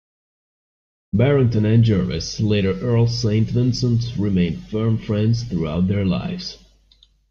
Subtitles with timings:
[1.13, 6.57] Barrington and Jervis, later Earl Saint Vincent remained firm friends throughout their lives.